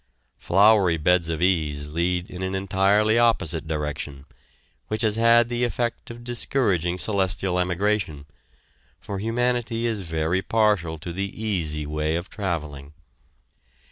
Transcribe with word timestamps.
Flowery 0.39 0.97
beds 0.97 1.29
of 1.29 1.43
ease 1.43 1.87
lead 1.87 2.27
in 2.27 2.41
an 2.41 2.55
entirely 2.55 3.19
opposite 3.19 3.67
direction, 3.67 4.25
which 4.87 5.03
has 5.03 5.15
had 5.15 5.47
the 5.47 5.63
effect 5.63 6.09
of 6.09 6.23
discouraging 6.23 6.97
celestial 6.97 7.59
emigration, 7.59 8.25
for 8.99 9.19
humanity 9.19 9.85
is 9.85 10.01
very 10.01 10.41
partial 10.41 10.97
to 10.97 11.13
the 11.13 11.29
easy 11.39 11.85
way 11.85 12.15
of 12.15 12.31
traveling. 12.31 12.93